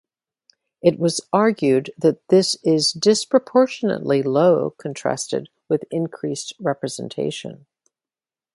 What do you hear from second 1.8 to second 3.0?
that this is